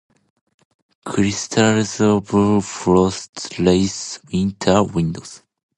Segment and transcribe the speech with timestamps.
[1.05, 5.43] Crystals of frost lace winter windows.